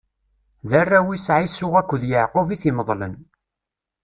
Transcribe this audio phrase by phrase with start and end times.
[0.69, 3.15] D arraw-is Ɛisu akked Yeɛqub i t-imeḍlen.